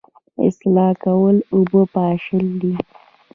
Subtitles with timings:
[0.45, 2.73] اصلاح کول اوبه پاشل دي